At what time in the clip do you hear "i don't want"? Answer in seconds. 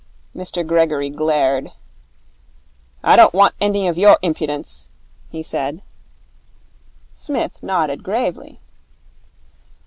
3.03-3.53